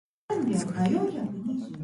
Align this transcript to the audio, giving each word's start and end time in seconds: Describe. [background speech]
Describe. 0.51 0.97
[background 0.97 1.61
speech] 1.63 1.73